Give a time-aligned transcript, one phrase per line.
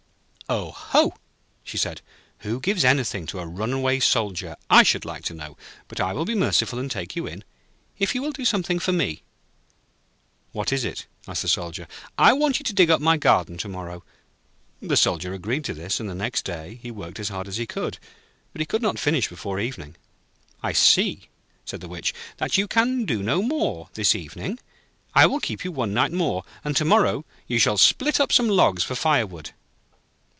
[0.49, 1.13] 'Oh ho!'
[1.63, 2.01] she said.
[2.39, 5.55] 'Who gives anything to a runaway Soldier, I should like to know.
[5.87, 7.45] But I will be merciful and take you in,
[7.97, 9.23] if you will do something for me.'
[10.51, 11.87] 'What is it?' asked the Soldier.
[12.17, 14.03] 'I want you to dig up my garden to morrow.'
[14.81, 17.97] The Soldier agreed to this, and next day he worked as hard as he could,
[18.51, 19.95] but he could not finish before evening.
[20.61, 21.29] 'I see,'
[21.63, 24.59] said the Witch, 'that you can do no more this evening.
[25.13, 28.49] I will keep you one night more, and to morrow you shall split up some
[28.49, 29.51] logs for firewood.'